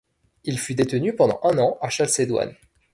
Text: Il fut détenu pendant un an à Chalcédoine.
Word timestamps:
Il 0.45 0.57
fut 0.57 0.73
détenu 0.73 1.15
pendant 1.15 1.39
un 1.43 1.59
an 1.59 1.77
à 1.79 1.89
Chalcédoine. 1.89 2.55